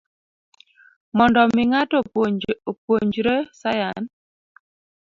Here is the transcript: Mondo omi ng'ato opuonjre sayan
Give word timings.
Mondo 1.17 1.37
omi 1.45 1.63
ng'ato 1.69 1.97
opuonjre 2.71 3.35
sayan 3.61 4.03